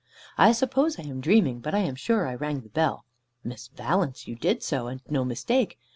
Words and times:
"I 0.35 0.51
suppose 0.51 0.97
I 0.97 1.03
am 1.03 1.21
dreaming. 1.21 1.59
But 1.59 1.75
I 1.75 1.81
am 1.81 1.93
sure 1.93 2.25
I 2.27 2.33
rang 2.33 2.61
the 2.61 2.69
bell." 2.69 3.05
"Miss 3.43 3.67
Valence, 3.67 4.27
you 4.27 4.35
did 4.35 4.63
so, 4.63 4.87
and 4.87 4.99
no 5.07 5.23
mistake. 5.23 5.77